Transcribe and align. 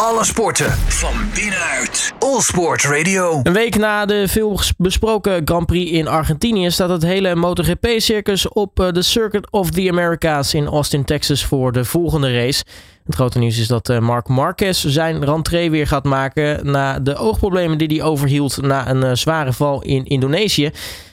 Alle 0.00 0.24
sporten 0.24 0.70
van 0.70 1.14
binnenuit. 1.34 2.14
All 2.18 2.40
Sport 2.40 2.84
Radio. 2.84 3.40
Een 3.42 3.52
week 3.52 3.76
na 3.76 4.06
de 4.06 4.28
veel 4.28 4.58
besproken 4.78 5.42
Grand 5.44 5.66
Prix 5.66 5.90
in 5.90 6.08
Argentinië 6.08 6.70
staat 6.70 6.88
het 6.88 7.02
hele 7.02 7.34
MotoGP-circus 7.34 8.48
op 8.48 8.80
eh, 8.80 8.88
de 8.90 9.02
Circuit 9.02 9.50
of 9.50 9.70
the 9.70 9.88
Americas 9.90 10.54
in 10.54 10.66
Austin, 10.66 11.04
Texas 11.04 11.44
voor 11.44 11.72
de 11.72 11.84
volgende 11.84 12.34
race. 12.34 12.64
Het 13.04 13.14
grote 13.14 13.38
nieuws 13.38 13.58
is 13.58 13.66
dat 13.66 13.88
eh, 13.88 13.98
Marc 13.98 14.28
Marquez 14.28 14.84
zijn 14.84 15.24
rentree 15.24 15.70
weer 15.70 15.86
gaat 15.86 16.04
maken 16.04 16.70
na 16.70 16.98
de 16.98 17.16
oogproblemen 17.16 17.78
die 17.78 17.88
hij 17.88 18.02
overhield 18.06 18.62
na 18.62 18.88
een 18.88 19.02
eh, 19.02 19.12
zware 19.12 19.52
val 19.52 19.82
in 19.82 20.04
Indonesië. 20.04 20.70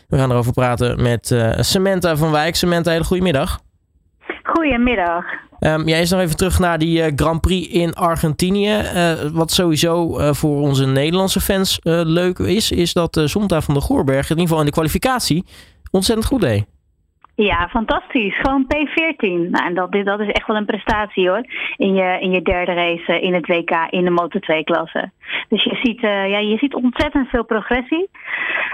We 0.07 0.17
gaan 0.17 0.31
erover 0.31 0.53
praten 0.53 1.01
met 1.01 1.35
Samantha 1.57 2.15
van 2.15 2.31
Wijk. 2.31 2.55
Samantha, 2.55 2.91
hele 2.91 3.03
goedemiddag. 3.03 3.59
Goedemiddag. 4.43 5.25
Um, 5.65 5.87
ja, 5.87 5.97
eens 5.97 6.09
nog 6.09 6.19
even 6.19 6.37
terug 6.37 6.59
naar 6.59 6.79
die 6.79 6.99
uh, 6.99 7.11
Grand 7.15 7.41
Prix 7.41 7.67
in 7.67 7.93
Argentinië. 7.93 8.79
Uh, 8.79 9.11
wat 9.31 9.51
sowieso 9.51 10.19
uh, 10.19 10.33
voor 10.33 10.61
onze 10.61 10.85
Nederlandse 10.85 11.41
fans 11.41 11.79
leuk 11.83 12.39
is, 12.39 12.71
is 12.71 12.93
dat 12.93 13.21
Zonta 13.25 13.61
van 13.61 13.73
der 13.73 13.83
Goorberg 13.83 14.23
in 14.23 14.29
ieder 14.29 14.43
geval 14.43 14.59
in 14.59 14.65
de 14.65 14.71
kwalificatie 14.71 15.45
ontzettend 15.91 16.27
goed 16.27 16.41
deed. 16.41 16.65
Ja, 17.35 17.67
fantastisch. 17.69 18.39
Gewoon 18.39 18.65
P14. 18.65 19.49
Nou, 19.49 19.65
en 19.65 19.73
dat, 19.73 19.91
dat 19.91 20.19
is 20.19 20.31
echt 20.31 20.47
wel 20.47 20.55
een 20.55 20.65
prestatie 20.65 21.29
hoor. 21.29 21.45
In 21.77 21.93
je, 21.93 22.17
in 22.19 22.31
je 22.31 22.41
derde 22.41 22.73
race 22.73 23.19
in 23.19 23.33
het 23.33 23.47
WK 23.47 23.87
in 23.89 24.05
de 24.05 24.11
Moto2-klasse. 24.21 25.11
Dus 25.49 25.63
je 25.63 25.75
ziet, 25.75 26.03
uh, 26.03 26.29
ja, 26.29 26.37
je 26.37 26.57
ziet 26.57 26.73
ontzettend 26.73 27.29
veel 27.29 27.45
progressie. 27.45 28.09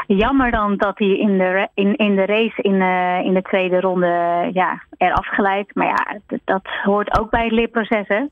Jammer 0.08 0.52
dan 0.52 0.78
dat 0.78 0.98
hij 0.98 1.18
in 1.18 1.38
de, 1.38 1.68
in, 1.74 1.96
in 1.96 2.16
de 2.16 2.26
race 2.26 2.62
in, 2.62 2.74
uh, 2.74 3.20
in 3.24 3.34
de 3.34 3.42
tweede 3.42 3.80
ronde 3.80 4.50
ja, 4.54 4.84
eraf 4.98 5.28
geleid. 5.28 5.76
Maar 5.76 5.88
ja, 5.88 6.20
dat, 6.28 6.40
dat 6.44 6.68
hoort 6.84 7.20
ook 7.20 7.30
bij 7.30 7.44
het 7.44 7.52
leerproces 7.52 8.08
hè. 8.08 8.24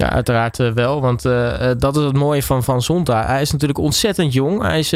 Ja, 0.00 0.10
uiteraard 0.10 0.58
uh, 0.58 0.70
wel. 0.70 1.00
Want 1.00 1.24
uh, 1.24 1.70
dat 1.78 1.96
is 1.96 2.04
het 2.04 2.16
mooie 2.16 2.42
van 2.42 2.62
Van 2.62 2.82
Zonta. 2.82 3.26
Hij 3.26 3.40
is 3.40 3.52
natuurlijk 3.52 3.78
ontzettend 3.78 4.32
jong. 4.32 4.62
Hij 4.62 4.78
is 4.78 4.88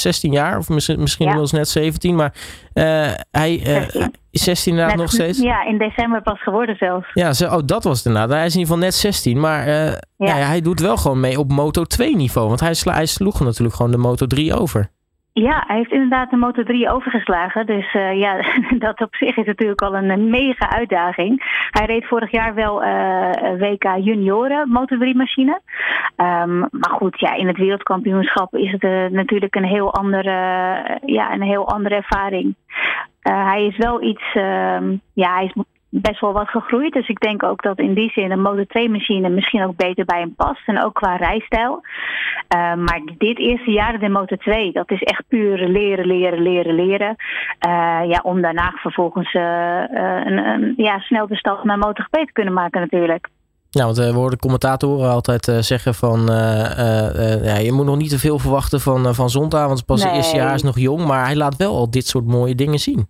16 0.00 0.32
jaar, 0.32 0.58
of 0.58 0.68
misschien, 0.68 1.00
misschien 1.00 1.26
ja. 1.26 1.32
wel 1.32 1.40
eens 1.40 1.52
net 1.52 1.68
17. 1.68 2.14
Maar 2.14 2.32
hij 3.30 3.60
16. 3.64 4.14
is 4.30 4.42
16 4.42 4.72
inderdaad 4.72 4.96
net, 4.96 5.04
nog 5.04 5.14
steeds. 5.14 5.38
Ja, 5.38 5.66
in 5.66 5.78
december 5.78 6.22
pas 6.22 6.42
geworden 6.42 6.76
zelfs. 6.76 7.06
Ja, 7.12 7.32
zo, 7.32 7.44
oh, 7.44 7.58
dat 7.64 7.84
was 7.84 7.96
het 7.96 8.06
inderdaad. 8.06 8.30
Hij 8.30 8.46
is 8.46 8.54
in 8.54 8.58
ieder 8.58 8.74
geval 8.74 8.88
net 8.88 8.94
16. 8.94 9.40
Maar 9.40 9.68
ja. 9.68 9.98
Ja, 10.16 10.34
hij 10.34 10.60
doet 10.60 10.80
wel 10.80 10.96
gewoon 10.96 11.20
mee 11.20 11.38
op 11.38 11.52
Moto 11.52 11.84
2 11.84 12.16
niveau. 12.16 12.48
Want 12.48 12.60
hij, 12.60 12.74
sla, 12.74 12.92
hij 12.94 13.06
sloeg 13.06 13.40
natuurlijk 13.40 13.76
gewoon 13.76 13.90
de 13.90 13.98
Moto 13.98 14.26
3 14.26 14.54
over. 14.54 14.90
Ja, 15.40 15.64
hij 15.66 15.76
heeft 15.76 15.92
inderdaad 15.92 16.30
de 16.30 16.36
Moto 16.36 16.62
3 16.62 16.90
overgeslagen. 16.90 17.66
Dus 17.66 17.94
uh, 17.94 18.18
ja, 18.18 18.44
dat 18.86 19.00
op 19.00 19.14
zich 19.14 19.36
is 19.36 19.46
natuurlijk 19.46 19.82
al 19.82 19.96
een 19.96 20.30
mega 20.30 20.70
uitdaging. 20.70 21.42
Hij 21.70 21.86
reed 21.86 22.06
vorig 22.06 22.30
jaar 22.30 22.54
wel 22.54 22.84
uh, 22.84 23.30
WK 23.58 23.84
junioren 24.04 24.68
Moto 24.68 24.98
3 24.98 25.16
machine. 25.16 25.60
Um, 26.16 26.58
maar 26.70 26.90
goed, 26.90 27.20
ja, 27.20 27.34
in 27.34 27.46
het 27.46 27.56
wereldkampioenschap 27.56 28.56
is 28.56 28.72
het 28.72 28.82
uh, 28.82 29.06
natuurlijk 29.06 29.54
een 29.54 29.64
heel 29.64 29.94
andere, 29.94 30.30
ja, 31.04 31.32
een 31.32 31.42
heel 31.42 31.68
andere 31.68 31.94
ervaring. 31.94 32.54
hij 33.22 33.66
is 33.66 33.76
wel 33.76 34.02
iets, 34.02 34.32
ja, 35.12 35.34
hij 35.34 35.44
is 35.44 35.52
best 35.90 36.20
wel 36.20 36.32
wat 36.32 36.48
gegroeid. 36.48 36.92
Dus 36.92 37.08
ik 37.08 37.20
denk 37.20 37.42
ook 37.42 37.62
dat 37.62 37.78
in 37.78 37.94
die 37.94 38.10
zin 38.10 38.30
een 38.30 38.40
Moto 38.40 38.64
2 38.64 38.88
machine 38.88 39.28
misschien 39.28 39.64
ook 39.64 39.76
beter 39.76 40.04
bij 40.04 40.20
hem 40.20 40.34
past. 40.34 40.66
En 40.66 40.84
ook 40.84 40.94
qua 40.94 41.16
rijstijl. 41.16 41.80
Uh, 42.54 42.74
maar 42.74 43.00
dit 43.18 43.38
eerste 43.38 43.70
jaar 43.70 43.94
in 43.94 44.00
de 44.00 44.08
Moto 44.08 44.36
2, 44.36 44.72
dat 44.72 44.90
is 44.90 45.02
echt 45.02 45.24
puur 45.28 45.68
leren, 45.68 46.06
leren, 46.06 46.42
leren, 46.42 46.74
leren. 46.74 47.16
Uh, 47.66 48.00
ja, 48.08 48.20
om 48.22 48.42
daarna 48.42 48.72
vervolgens 48.74 49.34
uh, 49.34 49.42
een, 50.24 50.38
een, 50.38 50.74
ja, 50.76 50.98
snel 50.98 51.26
de 51.26 51.36
stap 51.36 51.64
naar 51.64 51.78
MotoGP 51.78 52.12
te 52.12 52.32
kunnen 52.32 52.54
maken 52.54 52.80
natuurlijk. 52.80 53.28
Ja, 53.70 53.84
want 53.84 53.96
we 53.96 54.12
horen 54.12 54.38
commentatoren 54.38 55.10
altijd 55.10 55.44
zeggen 55.60 55.94
van... 55.94 56.20
ja, 57.42 57.56
je 57.56 57.72
moet 57.72 57.86
nog 57.86 57.96
niet 57.96 58.10
te 58.10 58.18
veel 58.18 58.38
verwachten 58.38 58.80
van, 58.80 59.14
van 59.14 59.30
Zonta, 59.30 59.66
want 59.66 59.84
pas 59.84 60.02
nee. 60.02 60.08
het 60.08 60.16
eerste 60.16 60.36
jaar 60.36 60.54
is 60.54 60.62
nog 60.62 60.78
jong. 60.78 61.06
Maar 61.06 61.24
hij 61.24 61.36
laat 61.36 61.56
wel 61.56 61.76
al 61.76 61.90
dit 61.90 62.06
soort 62.06 62.26
mooie 62.26 62.54
dingen 62.54 62.78
zien. 62.78 63.08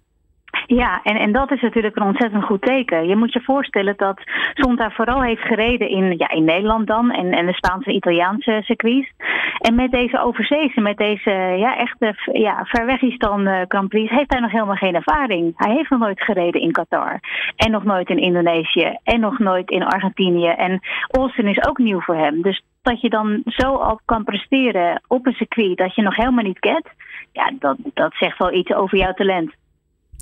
Ja, 0.71 1.01
en, 1.03 1.17
en 1.17 1.33
dat 1.33 1.51
is 1.51 1.61
natuurlijk 1.61 1.97
een 1.97 2.03
ontzettend 2.07 2.45
goed 2.45 2.63
teken. 2.63 3.07
Je 3.07 3.17
moet 3.17 3.33
je 3.33 3.41
voorstellen 3.41 3.95
dat 3.97 4.21
Zonta 4.55 4.91
vooral 4.91 5.23
heeft 5.23 5.43
gereden 5.43 5.89
in, 5.89 6.15
ja, 6.17 6.31
in 6.31 6.45
Nederland 6.45 6.87
dan 6.87 7.11
en, 7.11 7.33
en 7.33 7.47
de 7.47 7.53
Spaanse 7.53 7.93
Italiaanse 7.93 8.61
circuits. 8.65 9.13
En 9.59 9.75
met 9.75 9.91
deze 9.91 10.21
overzeese, 10.21 10.81
met 10.81 10.97
deze 10.97 11.31
ja, 11.57 11.77
echte 11.77 12.15
ja, 12.33 12.65
Verwegistan 12.65 13.49
uh, 13.49 13.61
Grand 13.69 13.89
Prix, 13.89 14.11
heeft 14.11 14.33
hij 14.33 14.41
nog 14.41 14.51
helemaal 14.51 14.75
geen 14.75 14.95
ervaring. 14.95 15.53
Hij 15.57 15.75
heeft 15.75 15.91
nog 15.91 16.01
nooit 16.01 16.23
gereden 16.23 16.61
in 16.61 16.73
Qatar. 16.73 17.21
En 17.57 17.71
nog 17.71 17.85
nooit 17.85 18.09
in 18.09 18.19
Indonesië. 18.19 18.99
En 19.03 19.21
nog 19.21 19.39
nooit 19.39 19.71
in 19.71 19.85
Argentinië. 19.85 20.49
En 20.49 20.81
Austin 21.11 21.47
is 21.47 21.67
ook 21.69 21.79
nieuw 21.79 22.01
voor 22.01 22.17
hem. 22.17 22.43
Dus 22.43 22.63
dat 22.83 23.01
je 23.01 23.09
dan 23.09 23.43
zo 23.45 23.75
al 23.75 24.01
kan 24.05 24.25
presteren 24.25 25.03
op 25.07 25.27
een 25.27 25.33
circuit 25.33 25.77
dat 25.77 25.95
je 25.95 26.03
nog 26.03 26.17
helemaal 26.17 26.45
niet 26.45 26.59
kent, 26.59 26.87
ja, 27.33 27.53
dat, 27.59 27.77
dat 27.95 28.15
zegt 28.15 28.39
wel 28.39 28.53
iets 28.53 28.73
over 28.73 28.99
jouw 28.99 29.13
talent. 29.13 29.55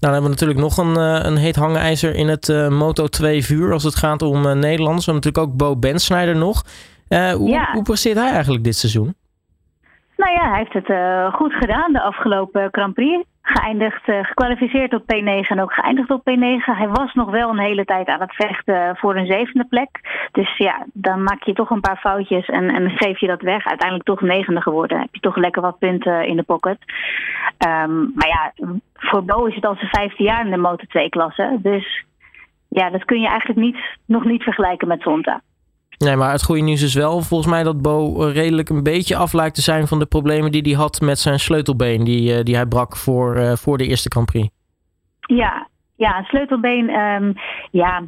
Nou, 0.00 0.12
dan 0.12 0.12
hebben 0.12 0.30
we 0.30 0.36
natuurlijk 0.36 0.60
nog 0.60 0.76
een, 0.76 0.98
uh, 0.98 1.30
een 1.30 1.36
heet 1.36 1.56
hangijzer 1.56 2.14
in 2.14 2.28
het 2.28 2.48
uh, 2.48 2.68
Moto 2.68 3.06
2 3.06 3.44
vuur 3.44 3.72
als 3.72 3.82
het 3.82 3.94
gaat 3.94 4.22
om 4.22 4.46
uh, 4.46 4.52
Nederlanders. 4.52 5.06
We 5.06 5.12
hebben 5.12 5.14
natuurlijk 5.14 5.38
ook 5.46 5.56
Bo 5.56 5.76
Bensnijder 5.76 6.36
nog. 6.36 6.62
hoe, 7.08 7.48
ja. 7.48 7.72
hoe 7.72 7.82
presteert 7.82 8.16
hij 8.16 8.30
eigenlijk 8.32 8.64
dit 8.64 8.76
seizoen? 8.76 9.14
Nou 10.16 10.32
ja, 10.32 10.50
hij 10.50 10.58
heeft 10.58 10.86
het 10.86 11.34
goed 11.34 11.52
gedaan 11.52 11.92
de 11.92 12.00
afgelopen 12.00 12.68
Grand 12.70 12.94
Prix. 12.94 13.26
Geëindigd, 13.48 14.02
gekwalificeerd 14.04 14.94
op 14.94 15.02
P9 15.02 15.48
en 15.48 15.60
ook 15.60 15.72
geëindigd 15.72 16.10
op 16.10 16.20
P9. 16.20 16.64
Hij 16.64 16.88
was 16.88 17.14
nog 17.14 17.30
wel 17.30 17.50
een 17.50 17.58
hele 17.58 17.84
tijd 17.84 18.08
aan 18.08 18.20
het 18.20 18.34
vechten 18.34 18.96
voor 18.96 19.16
een 19.16 19.26
zevende 19.26 19.64
plek. 19.64 19.88
Dus 20.32 20.56
ja, 20.56 20.86
dan 20.92 21.22
maak 21.22 21.42
je 21.42 21.52
toch 21.52 21.70
een 21.70 21.80
paar 21.80 21.96
foutjes 21.96 22.46
en, 22.46 22.70
en 22.70 22.90
geef 22.90 23.20
je 23.20 23.26
dat 23.26 23.42
weg. 23.42 23.66
Uiteindelijk 23.66 24.08
toch 24.08 24.20
negende 24.20 24.60
geworden. 24.60 25.00
Heb 25.00 25.14
je 25.14 25.20
toch 25.20 25.36
lekker 25.36 25.62
wat 25.62 25.78
punten 25.78 26.26
in 26.26 26.36
de 26.36 26.42
pocket. 26.42 26.78
Um, 27.66 28.12
maar 28.14 28.28
ja, 28.28 28.52
voor 28.94 29.24
Bo 29.24 29.44
is 29.44 29.54
het 29.54 29.66
al 29.66 29.74
zijn 29.74 29.90
vijfde 29.90 30.22
jaar 30.22 30.44
in 30.44 30.50
de 30.50 30.56
Motor 30.56 30.88
2-klasse. 30.88 31.58
Dus 31.62 32.04
ja, 32.68 32.90
dat 32.90 33.04
kun 33.04 33.20
je 33.20 33.28
eigenlijk 33.28 33.60
niet, 33.60 33.78
nog 34.06 34.24
niet 34.24 34.42
vergelijken 34.42 34.88
met 34.88 35.02
Zonta. 35.02 35.40
Nee, 35.98 36.16
maar 36.16 36.32
het 36.32 36.44
goede 36.44 36.62
nieuws 36.62 36.82
is 36.82 36.94
wel 36.94 37.20
volgens 37.20 37.50
mij 37.50 37.62
dat 37.62 37.82
Bo 37.82 38.22
redelijk 38.22 38.68
een 38.68 38.82
beetje 38.82 39.16
af 39.16 39.32
lijkt 39.32 39.54
te 39.54 39.62
zijn 39.62 39.86
van 39.86 39.98
de 39.98 40.06
problemen 40.06 40.52
die 40.52 40.62
hij 40.62 40.72
had 40.72 41.00
met 41.00 41.18
zijn 41.18 41.38
sleutelbeen, 41.38 42.04
die, 42.04 42.36
eh, 42.36 42.42
die 42.42 42.54
hij 42.54 42.66
brak 42.66 42.96
voor, 42.96 43.36
uh, 43.36 43.52
voor 43.52 43.78
de 43.78 43.86
eerste 43.86 44.10
Grand 44.10 44.26
Prix. 44.26 44.48
Ja, 45.20 45.68
ja, 45.96 46.18
een 46.18 46.24
sleutelbeen, 46.24 46.90
um, 46.90 47.34
ja, 47.70 48.02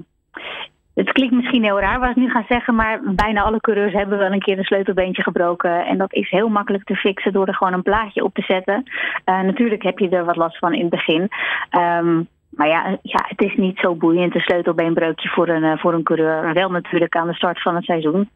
het 0.94 1.12
klinkt 1.12 1.34
misschien 1.34 1.62
heel 1.64 1.80
raar 1.80 2.00
wat 2.00 2.10
ik 2.10 2.16
nu 2.16 2.30
ga 2.30 2.44
zeggen, 2.48 2.74
maar 2.74 3.00
bijna 3.04 3.42
alle 3.42 3.60
coureurs 3.60 3.92
hebben 3.92 4.18
wel 4.18 4.32
een 4.32 4.40
keer 4.40 4.58
een 4.58 4.64
sleutelbeentje 4.64 5.22
gebroken. 5.22 5.86
En 5.86 5.98
dat 5.98 6.12
is 6.12 6.30
heel 6.30 6.48
makkelijk 6.48 6.84
te 6.84 6.94
fixen 6.94 7.32
door 7.32 7.46
er 7.46 7.54
gewoon 7.54 7.72
een 7.72 7.82
plaatje 7.82 8.24
op 8.24 8.34
te 8.34 8.42
zetten. 8.42 8.82
Natuurlijk 9.24 9.82
heb 9.82 9.98
je 9.98 10.08
er 10.08 10.24
wat 10.24 10.36
last 10.36 10.58
van 10.58 10.74
in 10.74 10.80
het 10.80 10.90
begin. 10.90 11.28
Um, 11.70 12.28
maar 12.58 12.68
ja, 12.68 12.98
ja, 13.02 13.24
het 13.28 13.42
is 13.42 13.56
niet 13.56 13.78
zo 13.78 13.94
boeiend, 13.94 14.34
een 14.34 14.40
sleutelbeenbreukje 14.40 15.28
voor 15.28 15.48
een, 15.48 15.62
uh, 15.62 15.78
voor 15.78 15.94
een 15.94 16.02
coureur. 16.02 16.54
Wel 16.54 16.70
natuurlijk 16.70 17.16
aan 17.16 17.26
de 17.26 17.34
start 17.34 17.62
van 17.62 17.74
het 17.74 17.84
seizoen. 17.84 18.30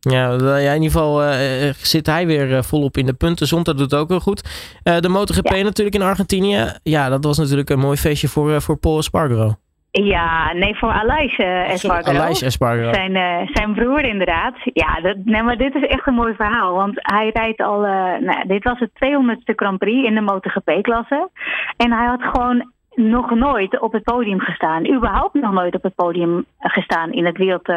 Ja, 0.00 0.30
in 0.32 0.74
ieder 0.82 0.90
geval 0.90 1.22
uh, 1.22 1.72
zit 1.72 2.06
hij 2.06 2.26
weer 2.26 2.50
uh, 2.50 2.62
volop 2.62 2.96
in 2.96 3.06
de 3.06 3.14
punten. 3.14 3.46
Zondag 3.46 3.74
doet 3.74 3.90
het 3.90 4.00
ook 4.00 4.08
wel 4.08 4.20
goed. 4.20 4.42
de 4.82 5.08
MotoGP 5.08 5.48
ja. 5.48 5.62
natuurlijk 5.62 5.96
in 5.96 6.02
Argentinië. 6.02 6.64
Ja, 6.82 7.08
dat 7.08 7.24
was 7.24 7.38
natuurlijk 7.38 7.70
een 7.70 7.78
mooi 7.78 7.96
feestje 7.96 8.28
voor, 8.28 8.60
voor 8.60 8.76
Paul 8.76 8.98
Espargaro. 8.98 9.54
Ja, 9.92 10.52
nee, 10.52 10.76
voor 10.76 10.88
uh, 10.88 11.70
Espargaro. 11.70 12.18
Alais 12.18 12.42
Espargaro. 12.42 12.92
Zijn, 12.92 13.14
uh, 13.14 13.48
zijn 13.52 13.74
broer 13.74 14.04
inderdaad. 14.04 14.54
Ja, 14.72 15.00
dat, 15.00 15.16
nee, 15.24 15.42
maar 15.42 15.56
dit 15.56 15.74
is 15.74 15.86
echt 15.86 16.06
een 16.06 16.14
mooi 16.14 16.34
verhaal. 16.34 16.74
Want 16.74 16.94
hij 16.94 17.30
rijdt 17.32 17.60
al... 17.60 17.84
Uh, 17.84 18.18
nou, 18.20 18.46
dit 18.46 18.64
was 18.64 18.78
het 18.78 18.90
200ste 18.90 19.54
Grand 19.56 19.78
Prix 19.78 20.08
in 20.08 20.14
de 20.14 20.20
MotoGP-klasse. 20.20 21.30
En 21.76 21.92
hij 21.92 22.06
had 22.06 22.22
gewoon 22.22 22.71
nog 22.94 23.34
nooit 23.34 23.80
op 23.80 23.92
het 23.92 24.02
podium 24.02 24.40
gestaan. 24.40 24.94
Überhaupt 24.94 25.34
nog 25.34 25.52
nooit 25.52 25.74
op 25.74 25.82
het 25.82 25.94
podium 25.94 26.44
gestaan 26.58 27.12
in 27.12 27.26
het 27.26 27.36
wereld... 27.36 27.68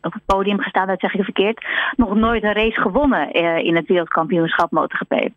op 0.00 0.12
het 0.12 0.24
podium 0.26 0.60
gestaan, 0.60 0.86
dat 0.86 1.00
zeg 1.00 1.14
ik 1.14 1.24
verkeerd. 1.24 1.66
Nog 1.96 2.14
nooit 2.14 2.42
een 2.42 2.52
race 2.52 2.80
gewonnen 2.80 3.32
in 3.64 3.76
het 3.76 3.86
wereldkampioenschap 3.86 4.70
MotoGP. 4.70 5.28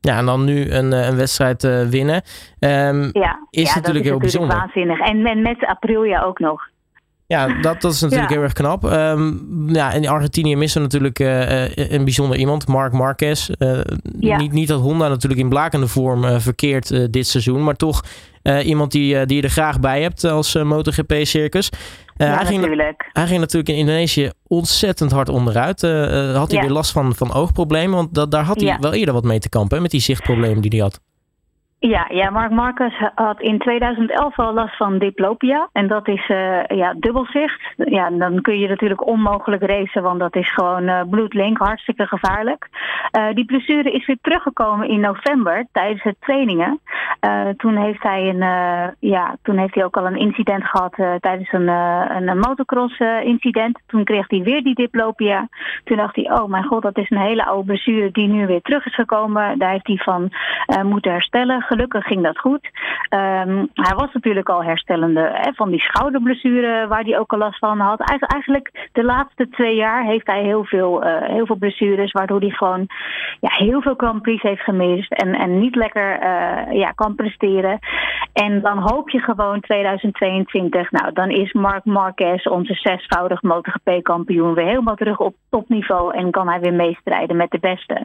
Ja, 0.00 0.18
en 0.18 0.26
dan 0.26 0.44
nu 0.44 0.70
een, 0.70 0.92
een 0.92 1.16
wedstrijd 1.16 1.64
uh, 1.64 1.82
winnen. 1.82 2.22
Um, 2.60 3.10
ja, 3.12 3.46
is 3.50 3.68
ja, 3.68 3.74
natuurlijk 3.74 3.84
dat 3.84 3.84
is 3.84 3.84
heel 3.84 3.92
natuurlijk 3.92 4.20
bijzonder. 4.20 4.56
waanzinnig. 4.56 5.00
En, 5.00 5.26
en 5.26 5.42
met 5.42 5.66
Aprilia 5.66 6.22
ook 6.22 6.38
nog. 6.38 6.68
Ja, 7.30 7.60
dat, 7.60 7.80
dat 7.80 7.92
is 7.92 8.00
natuurlijk 8.00 8.30
Ja. 8.30 8.34
heel 8.36 8.44
erg 8.44 8.52
knap. 8.52 8.84
Um, 8.84 9.68
ja, 9.74 9.92
in 9.92 10.08
Argentinië 10.08 10.56
missen 10.56 10.80
we 10.80 10.86
natuurlijk 10.86 11.18
uh, 11.18 11.68
uh, 11.68 11.90
een 11.90 12.04
bijzonder 12.04 12.38
iemand, 12.38 12.66
Marc 12.66 12.92
Marquez. 12.92 13.48
Uh, 13.58 13.80
Ja. 14.18 14.36
niet, 14.36 14.52
niet 14.52 14.68
dat 14.68 14.80
Honda 14.80 15.08
natuurlijk 15.08 15.40
in 15.40 15.48
blakende 15.48 15.86
vorm 15.86 16.24
uh, 16.24 16.38
verkeert 16.38 17.12
dit 17.12 17.26
seizoen, 17.26 17.64
maar 17.64 17.76
toch 17.76 18.04
iemand 18.64 18.92
die, 18.92 19.26
die 19.26 19.36
je 19.36 19.42
er 19.42 19.50
graag 19.50 19.80
bij 19.80 20.02
hebt 20.02 20.24
als 20.24 20.54
MotoGP-circus. 20.54 21.68
Ja, 22.16 22.26
hij, 22.26 22.46
ging, 22.46 22.60
natuurlijk. 22.60 23.10
hij 23.12 23.26
ging 23.26 23.40
natuurlijk 23.40 23.68
in 23.68 23.76
Indonesië 23.76 24.30
ontzettend 24.46 25.10
hard 25.10 25.28
onderuit. 25.28 25.80
Had 26.34 26.50
hij 26.50 26.60
weer 26.60 26.70
last 26.70 26.92
van, 26.92 27.14
van 27.14 27.32
oogproblemen, 27.32 27.96
want 27.96 28.14
dat, 28.14 28.30
daar 28.30 28.44
had 28.44 28.60
hij 28.60 28.76
wel 28.80 28.92
eerder 28.92 29.14
wat 29.14 29.24
mee 29.24 29.38
te 29.38 29.48
kampen, 29.48 29.76
hè, 29.76 29.82
met 29.82 29.90
die 29.90 30.00
zichtproblemen 30.00 30.60
die 30.60 30.70
hij 30.70 30.80
had. 30.80 31.00
Ja, 31.80 32.06
ja, 32.08 32.30
Mark 32.30 32.50
Marcus 32.50 32.94
had 33.14 33.40
in 33.40 33.58
2011 33.58 34.38
al 34.38 34.52
last 34.52 34.76
van 34.76 34.98
diplopia. 34.98 35.68
En 35.72 35.88
dat 35.88 36.08
is 36.08 36.28
uh, 36.28 36.64
ja, 36.64 36.94
dubbelzicht. 36.98 37.60
Ja, 37.76 38.10
dan 38.10 38.40
kun 38.40 38.58
je 38.58 38.68
natuurlijk 38.68 39.06
onmogelijk 39.06 39.62
racen, 39.62 40.02
want 40.02 40.18
dat 40.20 40.36
is 40.36 40.52
gewoon 40.52 40.82
uh, 40.82 41.00
bloedlink, 41.10 41.58
hartstikke 41.58 42.06
gevaarlijk. 42.06 42.68
Uh, 43.18 43.34
die 43.34 43.44
blessure 43.44 43.90
is 43.90 44.06
weer 44.06 44.18
teruggekomen 44.20 44.88
in 44.88 45.00
november 45.00 45.66
tijdens 45.72 46.02
de 46.02 46.14
trainingen. 46.20 46.80
toen, 47.56 47.76
heeft 47.76 48.02
hij 48.02 48.28
een, 48.28 48.44
ja, 48.98 49.36
toen 49.42 49.58
heeft 49.58 49.74
hij 49.74 49.84
ook 49.84 49.96
al 49.96 50.06
een 50.06 50.18
incident 50.18 50.64
gehad 50.64 50.94
tijdens 51.20 51.52
een, 51.52 51.68
een 51.68 52.38
motocross 52.38 52.98
incident. 53.22 53.78
Toen 53.86 54.04
kreeg 54.04 54.28
hij 54.28 54.42
weer 54.42 54.62
die 54.62 54.74
diplopia. 54.74 55.48
Toen 55.84 55.96
dacht 55.96 56.16
hij, 56.16 56.32
oh 56.32 56.48
mijn 56.48 56.64
god, 56.64 56.82
dat 56.82 56.98
is 56.98 57.10
een 57.10 57.20
hele 57.20 57.44
oude 57.44 57.64
blessure 57.64 58.10
die 58.10 58.28
nu 58.28 58.46
weer 58.46 58.62
terug 58.62 58.86
is 58.86 58.94
gekomen. 58.94 59.58
Daar 59.58 59.70
heeft 59.70 59.86
hij 59.86 59.96
van 59.96 60.30
moeten 60.82 61.12
herstellen 61.12 61.62
gelukkig 61.70 62.04
ging 62.04 62.22
dat 62.22 62.38
goed. 62.38 62.64
Um, 63.10 63.68
hij 63.74 63.94
was 63.96 64.12
natuurlijk 64.12 64.48
al 64.48 64.64
herstellende 64.64 65.30
hè, 65.32 65.52
van 65.54 65.70
die 65.70 65.80
schouderblessure 65.80 66.86
waar 66.88 67.02
hij 67.02 67.18
ook 67.18 67.32
al 67.32 67.38
last 67.38 67.58
van 67.58 67.78
had. 67.78 68.00
Eigenlijk 68.00 68.88
de 68.92 69.04
laatste 69.04 69.48
twee 69.48 69.74
jaar 69.74 70.04
heeft 70.04 70.26
hij 70.26 70.42
heel 70.42 70.64
veel, 70.64 71.04
uh, 71.04 71.22
heel 71.22 71.46
veel 71.46 71.56
blessures, 71.56 72.12
waardoor 72.12 72.40
hij 72.40 72.50
gewoon 72.50 72.86
ja, 73.40 73.50
heel 73.66 73.80
veel 73.82 73.94
Grand 73.96 74.22
Prix 74.22 74.42
heeft 74.42 74.62
gemist 74.62 75.12
en, 75.12 75.34
en 75.34 75.58
niet 75.58 75.74
lekker 75.74 76.22
uh, 76.22 76.78
ja, 76.78 76.90
kan 76.90 77.14
presteren. 77.14 77.78
En 78.32 78.60
dan 78.60 78.78
hoop 78.78 79.10
je 79.10 79.20
gewoon 79.20 79.60
2022, 79.60 80.90
nou 80.90 81.12
dan 81.12 81.30
is 81.30 81.52
Marc 81.52 81.84
Marquez, 81.84 82.46
onze 82.46 82.74
zesvoudig 82.74 83.42
MotoGP-kampioen, 83.42 84.54
weer 84.54 84.66
helemaal 84.66 84.94
terug 84.94 85.18
op 85.18 85.34
topniveau 85.50 86.14
en 86.14 86.30
kan 86.30 86.48
hij 86.48 86.60
weer 86.60 86.74
meestrijden 86.74 87.36
met 87.36 87.50
de 87.50 87.58
beste. 87.58 88.04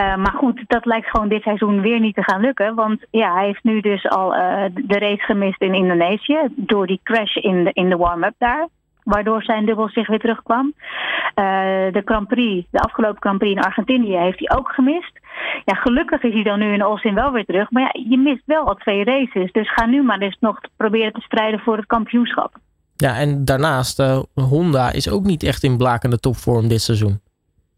Uh, 0.00 0.16
maar 0.16 0.34
goed, 0.36 0.64
dat 0.66 0.86
lijkt 0.86 1.10
gewoon 1.10 1.28
dit 1.28 1.42
seizoen 1.42 1.80
weer 1.80 2.00
niet 2.00 2.14
te 2.14 2.22
gaan 2.22 2.40
lukken, 2.40 2.74
want 2.74 3.06
ja, 3.10 3.34
hij 3.34 3.46
heeft 3.46 3.64
nu 3.64 3.80
dus 3.80 4.08
al 4.08 4.34
uh, 4.34 4.64
de 4.74 4.98
race 4.98 5.24
gemist 5.24 5.60
in 5.60 5.74
Indonesië 5.74 6.38
door 6.56 6.86
die 6.86 7.00
crash 7.02 7.36
in 7.36 7.64
de, 7.64 7.70
in 7.72 7.88
de 7.88 7.96
warm-up 7.96 8.34
daar. 8.38 8.68
Waardoor 9.04 9.42
zijn 9.42 9.66
dubbel 9.66 9.88
zich 9.88 10.08
weer 10.08 10.18
terugkwam. 10.18 10.66
Uh, 10.66 11.44
de 11.92 12.02
Grand 12.04 12.28
Prix, 12.28 12.66
de 12.70 12.78
afgelopen 12.78 13.20
Grand 13.20 13.38
Prix 13.38 13.56
in 13.56 13.62
Argentinië, 13.62 14.16
heeft 14.16 14.38
hij 14.38 14.58
ook 14.58 14.68
gemist. 14.68 15.20
Ja, 15.64 15.74
gelukkig 15.74 16.22
is 16.22 16.32
hij 16.32 16.42
dan 16.42 16.58
nu 16.58 16.72
in 16.72 16.82
Austin 16.82 17.14
wel 17.14 17.32
weer 17.32 17.44
terug. 17.44 17.70
Maar 17.70 17.82
ja, 17.82 18.02
je 18.10 18.18
mist 18.18 18.42
wel 18.44 18.66
al 18.66 18.74
twee 18.74 19.04
races. 19.04 19.52
Dus 19.52 19.72
ga 19.72 19.86
nu 19.86 20.02
maar 20.02 20.18
eens 20.18 20.36
nog 20.40 20.60
proberen 20.76 21.12
te 21.12 21.20
strijden 21.20 21.60
voor 21.60 21.76
het 21.76 21.86
kampioenschap. 21.86 22.56
Ja, 22.96 23.16
en 23.16 23.44
daarnaast, 23.44 24.02
Honda 24.34 24.92
is 24.92 25.10
ook 25.10 25.24
niet 25.24 25.42
echt 25.42 25.62
in 25.62 25.76
blakende 25.76 26.18
topvorm 26.18 26.68
dit 26.68 26.80
seizoen. 26.80 27.20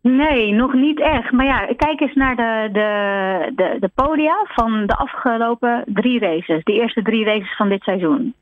Nee, 0.02 0.52
nog 0.52 0.72
niet 0.72 1.00
echt. 1.00 1.32
Maar 1.32 1.46
ja, 1.46 1.66
kijk 1.76 2.00
eens 2.00 2.14
naar 2.14 2.36
de, 2.36 2.68
de, 2.72 3.52
de, 3.54 3.76
de 3.80 3.90
podia 3.94 4.44
van 4.48 4.86
de 4.86 4.94
afgelopen 4.94 5.84
drie 5.86 6.18
races. 6.18 6.64
De 6.64 6.72
eerste 6.72 7.02
drie 7.02 7.24
races 7.24 7.56
van 7.56 7.68
dit 7.68 7.82
seizoen. 7.82 8.34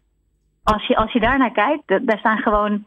Als 0.62 0.86
je, 0.86 0.96
als 0.96 1.12
je 1.12 1.20
daarnaar 1.20 1.52
kijkt, 1.52 2.06
daar 2.06 2.18
staan 2.18 2.38
gewoon 2.38 2.84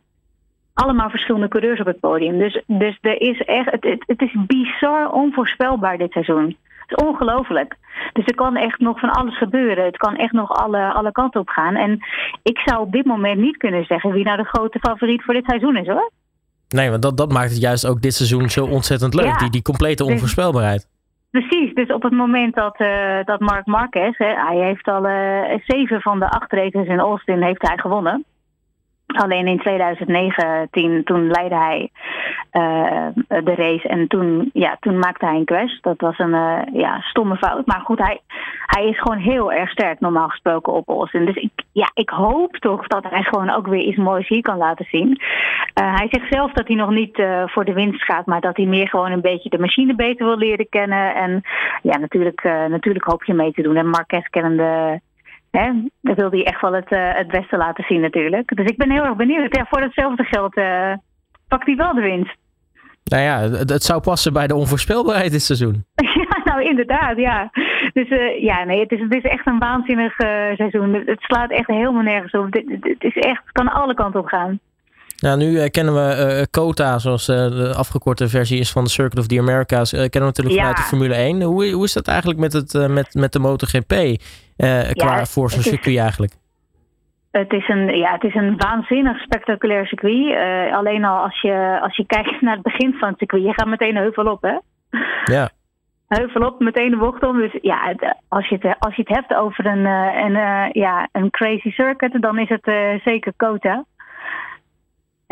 allemaal 0.74 1.10
verschillende 1.10 1.48
coureurs 1.48 1.80
op 1.80 1.86
het 1.86 2.00
podium. 2.00 2.38
Dus, 2.38 2.64
dus 2.68 2.98
er 3.02 3.22
is 3.22 3.42
echt, 3.42 3.72
het, 3.72 4.04
het, 4.06 4.22
is 4.22 4.36
bizar 4.48 5.12
onvoorspelbaar 5.12 5.98
dit 5.98 6.12
seizoen. 6.12 6.58
Het 6.86 7.00
is 7.00 7.06
ongelooflijk. 7.08 7.76
Dus 8.14 8.26
er 8.26 8.36
kan 8.36 8.56
echt 8.56 8.80
nog 8.80 9.00
van 9.00 9.10
alles 9.10 9.38
gebeuren. 9.38 9.86
Het 9.86 9.98
kan 9.98 10.16
echt 10.16 10.32
nog 10.32 10.52
alle, 10.52 10.94
alle 10.94 11.12
kanten 11.12 11.40
op 11.40 11.50
gaan. 11.50 11.76
En 11.76 12.00
ik 12.44 12.60
zou 12.60 12.82
op 12.82 12.92
dit 12.92 13.06
moment 13.06 13.40
niet 13.40 13.58
kunnen 13.58 13.86
zeggen 13.86 14.12
wie 14.12 14.24
nou 14.24 14.38
de 14.38 14.44
grote 14.44 14.80
favoriet 14.80 15.24
voor 15.24 15.34
dit 15.34 15.46
seizoen 15.46 15.76
is 15.76 15.88
hoor. 15.88 16.12
Nee, 16.74 16.90
want 16.90 17.02
dat, 17.02 17.18
dat 17.18 17.32
maakt 17.32 17.50
het 17.50 17.62
juist 17.62 17.88
ook 17.88 18.02
dit 18.02 18.14
seizoen 18.14 18.50
zo 18.50 18.66
ontzettend 18.66 19.14
leuk. 19.14 19.40
Die, 19.40 19.50
die 19.50 19.62
complete 19.62 20.04
dus- 20.04 20.14
onvoorspelbaarheid. 20.14 20.88
Precies, 21.32 21.74
dus 21.74 21.88
op 21.88 22.04
het 22.04 22.12
moment 22.12 22.56
dat, 22.56 22.80
uh, 22.80 23.24
dat 23.24 23.40
Mark 23.40 23.66
Marquez, 23.66 24.18
hè, 24.18 24.26
hij 24.26 24.58
heeft 24.58 24.88
al 24.88 25.06
uh, 25.06 25.60
zeven 25.66 26.02
van 26.02 26.20
de 26.20 26.30
acht 26.30 26.52
races 26.52 26.88
in 26.88 27.00
Austin 27.00 27.42
heeft 27.42 27.68
hij 27.68 27.78
gewonnen. 27.78 28.26
Alleen 29.18 29.48
in 29.48 29.60
2019, 29.60 31.04
toen 31.04 31.28
leidde 31.28 31.56
hij 31.56 31.90
uh, 32.54 33.08
de 33.28 33.56
race 33.56 33.88
en 33.88 34.08
toen, 34.08 34.50
ja, 34.54 34.78
toen 34.80 35.00
maakte 35.00 35.26
hij 35.26 35.36
een 35.36 35.46
crash. 35.46 35.80
Dat 35.82 36.02
was 36.02 36.20
een 36.20 36.34
uh, 36.34 36.60
ja, 36.74 37.02
stomme 37.02 37.36
fout. 37.36 37.66
Maar 37.66 37.82
goed, 37.84 38.00
hij, 38.00 38.20
hij 38.66 38.86
is 38.86 39.00
gewoon 39.00 39.18
heel 39.18 39.52
erg 39.52 39.70
sterk 39.70 40.00
normaal 40.00 40.28
gesproken 40.28 40.74
op 40.74 40.90
Austin. 40.90 41.26
Dus 41.26 41.36
ik, 41.36 41.52
ja, 41.72 41.92
ik 41.94 42.10
hoop 42.10 42.56
toch 42.56 42.88
dat 42.88 43.04
hij 43.10 43.24
gewoon 43.24 43.50
ook 43.50 43.68
weer 43.68 43.84
iets 43.84 43.98
moois 43.98 44.28
hier 44.28 44.42
kan 44.42 44.58
laten 44.58 44.86
zien. 44.90 45.08
Uh, 45.10 45.96
hij 45.96 46.08
zegt 46.10 46.34
zelf 46.34 46.52
dat 46.52 46.68
hij 46.68 46.76
nog 46.76 46.90
niet 46.90 47.24
voor 47.46 47.66
de 47.66 47.74
winst 47.74 48.04
gaat, 48.04 48.26
maar 48.26 48.42
dat 48.42 48.58
hij 48.58 48.66
meer 48.66 48.90
gewoon 48.90 49.12
een 49.12 49.22
beetje 49.22 49.50
de 49.50 49.60
machine 49.60 49.96
beter 49.96 50.26
wil 50.26 50.38
leren 50.38 50.70
kennen. 50.70 51.16
En 51.16 51.42
ja, 51.82 51.98
natuurlijk, 51.98 52.44
natuurlijk 52.70 53.06
hoop 53.06 53.24
je 53.24 53.34
mee 53.34 53.52
te 53.52 53.62
doen. 53.62 53.76
En 53.76 53.90
Marquez 53.90 54.28
kennende 54.30 55.02
Hè, 55.58 55.72
dan 56.02 56.16
wil 56.16 56.30
hij 56.30 56.44
echt 56.44 56.62
wel 56.62 56.74
het, 56.74 56.92
uh, 56.92 57.14
het 57.14 57.28
beste 57.28 57.58
laten 57.58 57.84
zien 57.84 58.02
natuurlijk. 58.02 58.56
Dus 58.56 58.66
ik 58.66 58.78
ben 58.78 58.92
heel 58.92 59.04
erg 59.04 59.16
benieuwd. 59.16 59.56
Ja, 59.56 59.66
voor 59.70 59.82
hetzelfde 59.82 60.24
geld 60.24 60.58
uh, 60.58 60.94
pakt 61.48 61.66
hij 61.66 61.76
wel 61.76 61.94
de 61.94 62.02
winst. 62.02 62.36
Nou 63.04 63.24
ja, 63.24 63.40
het, 63.40 63.70
het, 63.70 63.84
zou 63.84 64.02
passen 64.02 64.34
bij 64.34 64.48
de 64.48 64.56
onvoorspelbaarheid 64.56 65.32
dit 65.32 65.42
seizoen. 65.42 65.86
ja, 66.30 66.42
nou 66.44 66.64
inderdaad, 66.64 67.18
ja. 67.18 67.50
Dus 67.94 68.10
uh, 68.10 68.44
ja, 68.44 68.64
nee, 68.64 68.80
het 68.80 68.92
is, 68.92 69.00
het 69.00 69.16
is 69.16 69.24
echt 69.24 69.48
een 69.48 69.60
waanzinnig 69.60 70.14
seizoen. 70.56 70.94
Het 70.94 71.22
slaat 71.22 71.52
echt 71.52 71.68
helemaal 71.68 72.04
nergens 72.04 72.34
op. 72.34 72.54
Het, 72.54 72.64
het, 72.82 73.04
is 73.04 73.16
echt, 73.16 73.42
het 73.44 73.52
kan 73.52 73.72
alle 73.72 73.94
kanten 73.94 74.20
op 74.20 74.28
gaan. 74.28 74.60
Nou, 75.24 75.38
nu 75.38 75.68
kennen 75.68 75.94
we 75.94 76.48
COTA, 76.52 77.00
zoals 77.00 77.26
de 77.26 77.74
afgekorte 77.78 78.28
versie 78.28 78.60
is 78.60 78.72
van 78.72 78.84
de 78.84 78.90
Circuit 78.90 79.20
of 79.20 79.28
the 79.28 79.40
Americas, 79.40 79.92
kennen 79.92 80.20
we 80.20 80.20
natuurlijk 80.20 80.56
vanuit 80.56 80.78
de 80.78 80.84
Formule 80.84 81.16
1. 81.16 81.42
Hoe, 81.42 81.72
hoe 81.72 81.84
is 81.84 81.94
dat 81.94 82.08
eigenlijk 82.08 82.40
met, 82.40 82.54
het, 82.54 82.88
met, 82.90 83.14
met 83.14 83.32
de 83.34 83.40
MotoGP? 83.40 83.94
qua 84.94 85.18
ja, 85.18 85.26
voor 85.26 85.50
zo'n 85.50 85.62
circuit 85.62 85.98
eigenlijk? 85.98 86.34
Het 87.32 87.52
is, 87.52 87.68
een, 87.68 87.98
ja, 87.98 88.12
het 88.12 88.24
is 88.24 88.36
een 88.36 88.58
waanzinnig 88.58 89.22
spectaculair 89.22 89.86
circuit. 89.86 90.16
Uh, 90.16 90.78
alleen 90.78 91.04
al 91.04 91.24
als 91.24 91.42
je, 91.42 91.80
als 91.82 91.96
je 91.96 92.06
kijkt 92.06 92.42
naar 92.42 92.54
het 92.54 92.64
begin 92.64 92.94
van 92.94 93.10
het 93.10 93.18
circuit, 93.18 93.44
je 93.44 93.54
gaat 93.54 93.68
meteen 93.68 93.96
heuvel 93.96 94.26
op, 94.26 94.42
hè? 94.42 94.58
Ja. 95.34 95.50
Heuvel 96.18 96.46
op, 96.48 96.60
meteen 96.60 96.90
de 96.90 96.98
bocht 96.98 97.24
om. 97.24 97.38
Dus 97.38 97.58
ja, 97.62 97.96
als 98.28 98.48
je 98.48 98.58
het, 98.60 98.76
als 98.80 98.96
je 98.96 99.02
het 99.02 99.16
hebt 99.16 99.34
over 99.34 99.66
een, 99.66 99.86
een, 99.86 100.70
ja, 100.72 101.08
een 101.12 101.30
crazy 101.30 101.70
circuit, 101.70 102.22
dan 102.22 102.40
is 102.40 102.50
het 102.50 102.72
zeker 103.04 103.34
Kota. 103.38 103.86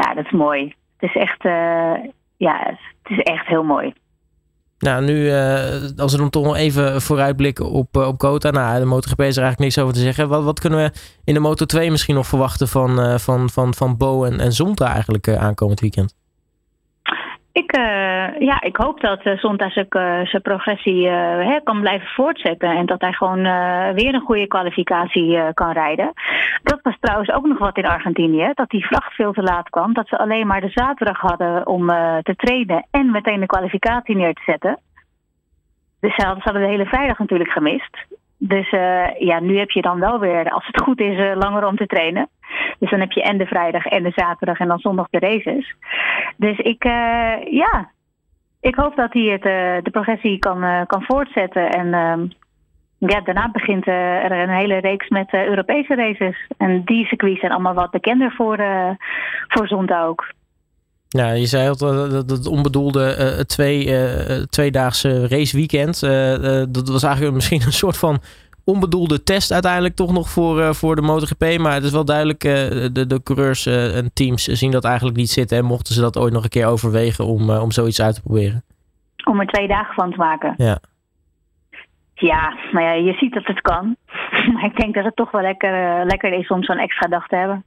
Ja, 0.01 0.13
dat 0.13 0.25
is 0.25 0.31
mooi. 0.31 0.75
Het 0.97 1.09
is 1.09 1.15
echt, 1.15 1.43
ja, 2.37 2.77
het 3.03 3.17
is 3.17 3.19
echt 3.19 3.47
heel 3.47 3.63
mooi. 3.63 3.93
Nou, 4.81 5.03
nu, 5.03 5.13
uh, 5.13 5.97
als 5.97 6.11
we 6.11 6.17
dan 6.17 6.29
toch 6.29 6.43
nog 6.43 6.55
even 6.55 7.01
vooruitblikken 7.01 7.71
op, 7.71 7.97
uh, 7.97 8.07
op 8.07 8.17
Kota. 8.17 8.49
Nou, 8.49 8.79
de 8.79 8.85
MotoGP 8.85 9.21
is 9.21 9.37
er 9.37 9.43
eigenlijk 9.43 9.59
niks 9.59 9.79
over 9.79 9.93
te 9.93 9.99
zeggen. 9.99 10.29
Wat, 10.29 10.43
wat 10.43 10.59
kunnen 10.59 10.79
we 10.79 10.91
in 11.23 11.33
de 11.33 11.39
Moto2 11.39 11.91
misschien 11.91 12.15
nog 12.15 12.27
verwachten 12.27 12.67
van, 12.67 12.99
uh, 12.99 13.15
van, 13.15 13.49
van, 13.49 13.73
van 13.73 13.97
Bo 13.97 14.23
en, 14.23 14.39
en 14.39 14.51
Zonta 14.51 14.93
eigenlijk 14.93 15.27
aankomend 15.27 15.79
weekend? 15.79 16.19
Ik, 17.53 17.75
ja, 18.39 18.61
ik 18.61 18.75
hoop 18.75 19.01
dat 19.01 19.19
Zonta 19.35 19.69
zijn 19.69 20.41
progressie 20.41 21.05
uh, 21.05 21.55
kan 21.63 21.81
blijven 21.81 22.07
voortzetten. 22.07 22.69
En 22.69 22.85
dat 22.85 23.01
hij 23.01 23.13
gewoon 23.13 23.41
weer 23.93 24.13
een 24.13 24.25
goede 24.25 24.47
kwalificatie 24.47 25.53
kan 25.53 25.71
rijden. 25.71 26.13
Dat 26.63 26.79
was 26.81 26.97
trouwens 26.99 27.31
ook 27.31 27.45
nog 27.45 27.57
wat 27.57 27.77
in 27.77 27.85
Argentinië. 27.85 28.51
Dat 28.53 28.69
die 28.69 28.85
vracht 28.85 29.13
veel 29.13 29.33
te 29.33 29.41
laat 29.41 29.69
kwam. 29.69 29.93
Dat 29.93 30.07
ze 30.07 30.17
alleen 30.17 30.47
maar 30.47 30.61
de 30.61 30.69
zaterdag 30.69 31.19
hadden 31.19 31.67
om 31.67 31.87
te 32.21 32.33
trainen 32.35 32.87
en 32.91 33.11
meteen 33.11 33.39
de 33.39 33.45
kwalificatie 33.45 34.15
neer 34.15 34.33
te 34.33 34.41
zetten. 34.45 34.79
Dus 35.99 36.15
ze 36.15 36.25
hadden 36.25 36.61
de 36.61 36.67
hele 36.67 36.85
vrijdag 36.85 37.19
natuurlijk 37.19 37.51
gemist. 37.51 37.97
Dus 38.37 38.69
ja, 39.19 39.39
nu 39.39 39.57
heb 39.57 39.69
je 39.69 39.81
dan 39.81 39.99
wel 39.99 40.19
weer, 40.19 40.49
als 40.49 40.67
het 40.67 40.81
goed 40.81 40.99
is, 40.99 41.35
langer 41.35 41.65
om 41.65 41.75
te 41.75 41.85
trainen. 41.85 42.29
Dus 42.79 42.89
dan 42.89 42.99
heb 42.99 43.11
je 43.11 43.21
en 43.21 43.37
de 43.37 43.45
vrijdag 43.45 43.85
en 43.85 44.03
de 44.03 44.11
zaterdag 44.15 44.59
en 44.59 44.67
dan 44.67 44.79
zondag 44.79 45.07
de 45.09 45.19
races. 45.19 45.75
Dus 46.37 46.57
ik, 46.57 46.83
ja, 47.49 47.89
ik 48.61 48.75
hoop 48.75 48.95
dat 48.95 49.13
hij 49.13 49.23
het, 49.23 49.43
de 49.83 49.91
progressie 49.91 50.39
kan, 50.39 50.85
kan 50.87 51.03
voortzetten. 51.03 51.69
En 51.69 51.87
uh, 51.87 52.29
ja, 53.09 53.21
daarna 53.21 53.49
begint 53.51 53.87
er 53.87 54.31
een 54.31 54.49
hele 54.49 54.77
reeks 54.77 55.09
met 55.09 55.33
Europese 55.33 55.95
races. 55.95 56.47
En 56.57 56.81
die 56.85 57.05
circuits 57.05 57.39
zijn 57.39 57.51
allemaal 57.51 57.73
wat 57.73 57.91
bekender 57.91 58.31
voor, 58.31 58.57
voor 59.47 59.67
zondag 59.67 60.05
ook. 60.05 60.33
Ja, 61.07 61.31
je 61.31 61.45
zei 61.45 61.69
al 61.69 61.77
dat 61.77 62.29
het 62.29 62.47
onbedoelde 62.47 63.43
twee, 63.45 63.89
tweedaagse 64.49 65.27
raceweekend. 65.27 65.99
dat 66.73 66.89
was 66.89 67.03
eigenlijk 67.03 67.35
misschien 67.35 67.61
een 67.61 67.71
soort 67.71 67.97
van 67.97 68.21
onbedoelde 68.63 69.23
test 69.23 69.51
uiteindelijk 69.51 69.95
toch 69.95 70.11
nog 70.11 70.29
voor, 70.29 70.59
uh, 70.59 70.73
voor 70.73 70.95
de 70.95 71.01
MotoGP. 71.01 71.57
Maar 71.57 71.73
het 71.73 71.83
is 71.83 71.91
wel 71.91 72.05
duidelijk, 72.05 72.43
uh, 72.43 72.53
de, 72.91 73.05
de 73.07 73.23
coureurs 73.23 73.65
uh, 73.65 73.97
en 73.97 74.11
teams 74.13 74.43
zien 74.43 74.71
dat 74.71 74.83
eigenlijk 74.83 75.17
niet 75.17 75.29
zitten. 75.29 75.57
En 75.57 75.65
mochten 75.65 75.93
ze 75.93 76.01
dat 76.01 76.17
ooit 76.17 76.33
nog 76.33 76.43
een 76.43 76.49
keer 76.49 76.65
overwegen 76.65 77.25
om, 77.25 77.49
om 77.49 77.71
zoiets 77.71 78.01
uit 78.01 78.15
te 78.15 78.21
proberen. 78.21 78.63
Om 79.23 79.39
er 79.39 79.47
twee 79.47 79.67
dagen 79.67 79.93
van 79.93 80.11
te 80.11 80.17
maken. 80.17 80.53
Ja. 80.57 80.79
Ja, 82.21 82.53
maar 82.71 82.83
ja, 82.83 82.93
je 82.93 83.13
ziet 83.13 83.33
dat 83.33 83.45
het 83.45 83.61
kan. 83.61 83.95
maar 84.53 84.65
ik 84.65 84.75
denk 84.75 84.93
dat 84.93 85.03
het 85.03 85.15
toch 85.15 85.31
wel 85.31 85.41
lekker, 85.41 86.05
lekker 86.05 86.33
is 86.33 86.47
om 86.47 86.63
zo'n 86.63 86.77
extra 86.77 87.07
dag 87.07 87.27
te 87.27 87.35
hebben. 87.35 87.63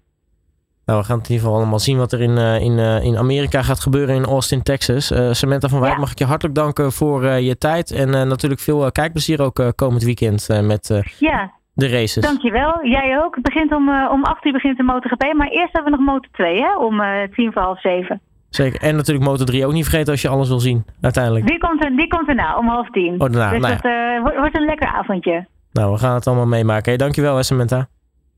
Nou, 0.87 1.01
we 1.01 1.07
gaan 1.07 1.19
het 1.19 1.29
in 1.29 1.33
ieder 1.33 1.47
geval 1.47 1.63
allemaal 1.63 1.79
zien 1.79 1.99
wat 1.99 2.13
er 2.13 2.21
in, 2.21 2.37
in, 2.39 2.79
in 3.03 3.17
Amerika 3.17 3.63
gaat 3.63 3.81
gebeuren 3.81 4.15
in 4.15 4.25
Austin, 4.25 4.63
Texas. 4.63 5.13
Samantha 5.31 5.69
van 5.69 5.81
Wijk, 5.81 5.99
mag 5.99 6.11
ik 6.11 6.19
je 6.19 6.25
hartelijk 6.25 6.55
danken 6.57 6.93
voor 6.93 7.25
je 7.25 7.59
tijd. 7.59 7.91
En 7.91 8.11
natuurlijk 8.11 8.61
veel 8.61 8.93
kijkplezier 8.93 9.43
ook 9.43 9.73
komend 9.77 10.03
weekend 10.03 10.49
met 10.63 11.15
ja. 11.19 11.53
de 11.75 11.89
races. 11.89 12.25
Dankjewel. 12.25 12.87
Jij 12.87 13.19
ook. 13.23 13.35
Het 13.35 13.45
begint 13.45 13.75
om, 13.75 13.89
om 13.89 14.25
8 14.25 14.45
uur 14.45 14.53
begint 14.53 14.77
de 14.77 14.83
MotoGP. 14.83 15.33
Maar 15.33 15.49
eerst 15.49 15.73
hebben 15.73 15.93
we 15.93 15.99
nog 15.99 16.07
Moto 16.07 16.29
2 16.33 16.61
hè? 16.61 16.77
om 16.77 17.03
tien 17.35 17.53
voor 17.53 17.63
half 17.63 17.81
zeven. 17.81 18.21
Zeker. 18.55 18.81
En 18.81 18.97
natuurlijk 18.97 19.27
Moto 19.27 19.45
3 19.45 19.67
ook 19.67 19.73
niet 19.73 19.89
vergeten 19.89 20.13
als 20.13 20.23
je 20.23 20.29
alles 20.29 20.49
wil 20.49 20.61
zien, 20.61 20.85
uiteindelijk. 21.01 21.47
Die 21.47 21.59
komt, 21.59 21.85
er, 21.85 21.97
die 21.97 22.09
komt 22.09 22.29
erna, 22.29 22.59
om 22.59 22.69
half 22.69 22.91
tien. 22.91 23.13
Oh, 23.13 23.19
daarna. 23.19 23.51
Dus 23.51 23.61
nou 23.61 23.99
ja. 23.99 24.21
wordt, 24.21 24.37
wordt 24.37 24.57
een 24.57 24.65
lekker 24.65 24.89
avondje. 24.89 25.47
Nou, 25.73 25.93
we 25.93 25.99
gaan 25.99 26.15
het 26.15 26.27
allemaal 26.27 26.47
meemaken. 26.47 26.85
Hey, 26.85 26.97
dankjewel, 26.97 27.43
Samantha. 27.43 27.89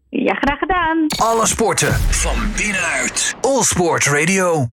Ja, 0.08 0.34
graag 0.34 0.58
gedaan. 0.58 1.06
Alle 1.16 1.46
sporten 1.46 1.92
van 1.92 2.36
binnenuit. 2.56 3.36
All 3.40 3.62
Sport 3.62 4.06
Radio. 4.06 4.64